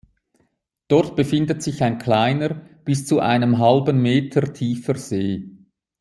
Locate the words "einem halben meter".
3.19-4.51